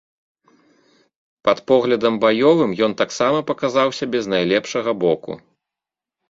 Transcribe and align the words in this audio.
Пад 1.47 1.57
поглядам 1.71 2.13
баёвым 2.23 2.71
ён 2.87 2.91
таксама 3.03 3.39
паказаў 3.51 3.93
сябе 3.99 4.17
з 4.25 4.33
найлепшага 4.33 4.91
боку. 5.07 5.31